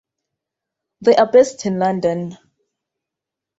They 1.01 1.15
are 1.15 1.31
based 1.31 1.63
in 1.67 1.77
London. 1.77 2.35